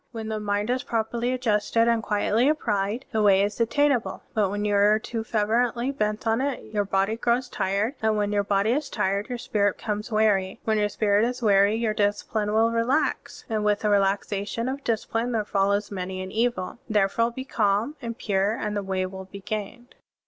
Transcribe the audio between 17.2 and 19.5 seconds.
be calm and pure, and the Way will be